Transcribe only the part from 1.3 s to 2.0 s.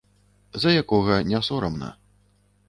не сорамна.